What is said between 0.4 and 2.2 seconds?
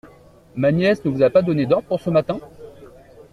Ma nièce ne vous a pas donné d’ordres pour ce